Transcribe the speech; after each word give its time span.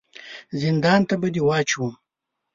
زندان 0.61 1.01
ته 1.09 1.15
به 1.21 1.27
دي 1.33 1.41
واچوم! 1.47 1.91